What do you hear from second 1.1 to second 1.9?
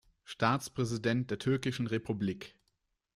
der türkischen